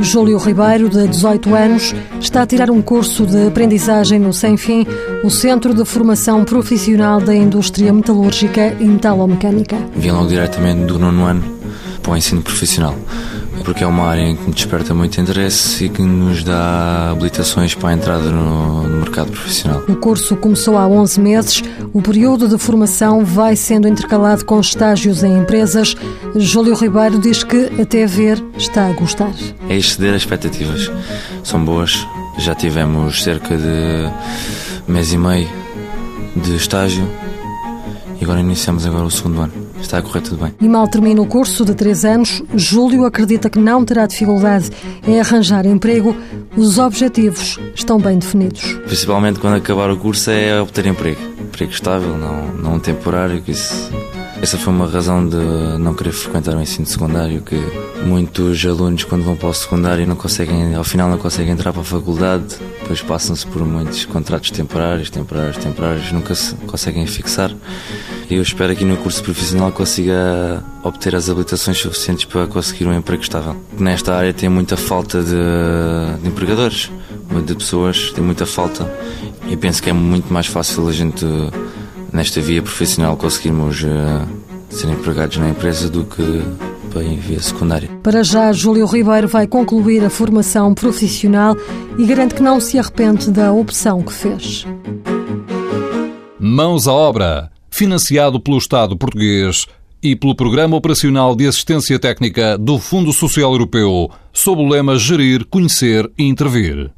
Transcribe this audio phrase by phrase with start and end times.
[0.00, 4.86] Júlio Ribeiro, de 18 anos, está a tirar um curso de aprendizagem no Sem Fim,
[5.22, 9.76] o Centro de Formação Profissional da Indústria Metalúrgica e Metalomecânica.
[9.94, 11.44] Vim logo diretamente do nono ano
[12.02, 12.94] para o ensino profissional
[13.64, 17.90] porque é uma área que me desperta muito interesse e que nos dá habilitações para
[17.90, 19.82] a entrada no, no mercado profissional.
[19.88, 21.62] O curso começou há 11 meses.
[21.92, 25.94] O período de formação vai sendo intercalado com estágios em empresas.
[26.36, 29.32] Júlio Ribeiro diz que até ver está a gostar.
[29.68, 30.90] É exceder as expectativas.
[31.42, 32.06] São boas.
[32.38, 34.10] Já tivemos cerca de
[34.86, 35.48] mês e meio
[36.36, 37.08] de estágio
[38.20, 39.57] e agora iniciamos agora o segundo ano.
[39.80, 40.54] Está a correr tudo bem.
[40.60, 44.70] E mal termina o curso de três anos, Júlio acredita que não terá dificuldade
[45.06, 46.14] em arranjar emprego.
[46.56, 48.74] Os objetivos estão bem definidos.
[48.84, 51.20] Principalmente quando acabar o curso é obter emprego.
[51.40, 53.90] Emprego estável, não, não temporário, que isso
[54.40, 55.36] essa foi uma razão de
[55.78, 57.56] não querer frequentar o ensino secundário, que
[58.06, 61.82] muitos alunos quando vão para o secundário não conseguem, ao final não conseguem entrar para
[61.82, 67.52] a faculdade, depois passam-se por muitos contratos temporários, temporários, temporários, nunca se conseguem fixar.
[68.30, 73.22] Eu espero aqui no curso profissional consiga obter as habilitações suficientes para conseguir um emprego
[73.22, 73.56] estável.
[73.78, 76.90] Nesta área tem muita falta de, de empregadores,
[77.44, 78.90] de pessoas, tem muita falta.
[79.48, 81.24] E penso que é muito mais fácil a gente
[82.12, 84.37] nesta via profissional conseguirmos uh,
[84.68, 86.22] ser empregados na empresa do que
[87.02, 87.88] em via secundária.
[88.02, 91.56] Para já, Júlio Ribeiro vai concluir a formação profissional
[91.98, 94.66] e garante que não se arrepende da opção que fez.
[96.38, 99.66] Mãos à obra, financiado pelo Estado português
[100.02, 105.44] e pelo Programa Operacional de Assistência Técnica do Fundo Social Europeu, sob o lema Gerir,
[105.46, 106.90] Conhecer e Intervir.